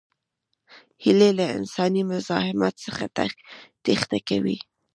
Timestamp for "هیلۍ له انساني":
1.03-2.03